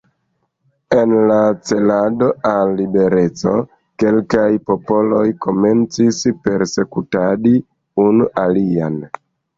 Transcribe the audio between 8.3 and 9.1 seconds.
alian.